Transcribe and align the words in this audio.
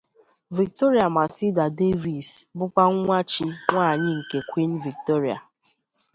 Victoria 0.59 1.07
Matilda 1.15 1.65
Davies 1.79 2.29
bụkwa 2.57 2.83
nwa 2.95 3.19
chi 3.31 3.45
nwaanyị 3.71 4.09
nke 4.19 4.39
Queen 4.49 4.71
Victoria. 4.85 5.37